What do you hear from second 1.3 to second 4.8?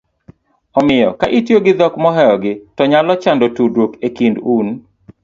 itiyo gi dhok mohewogi to nyalo chando tudruok e kind un